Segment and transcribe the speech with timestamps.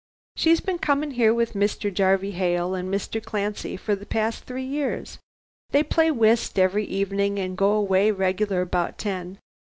[0.35, 1.93] She's been coming here with Mr.
[1.93, 3.23] Jarvey Hale and Mr.
[3.23, 5.19] Clancy for the last three years.
[5.69, 9.37] They play whist every evening and go away regular about ten.